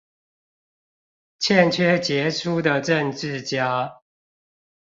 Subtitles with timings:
[1.37, 4.01] 欠缺傑出的政治家